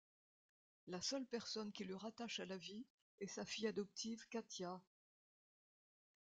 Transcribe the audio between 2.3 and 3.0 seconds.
à la vie